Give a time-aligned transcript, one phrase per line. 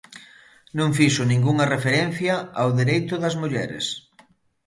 [0.77, 3.85] Non fixo ningunha referencia ao dereito das mulleres.